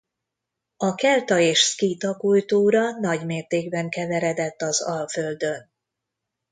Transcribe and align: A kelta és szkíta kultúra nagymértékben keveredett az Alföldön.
A 0.77 0.95
kelta 0.95 1.39
és 1.39 1.59
szkíta 1.59 2.17
kultúra 2.17 2.99
nagymértékben 2.99 3.89
keveredett 3.89 4.61
az 4.61 4.81
Alföldön. 4.81 5.71